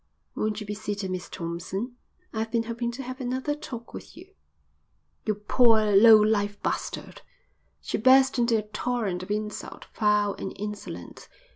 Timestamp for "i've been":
2.33-2.63